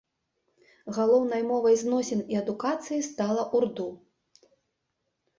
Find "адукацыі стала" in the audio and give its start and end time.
2.39-3.43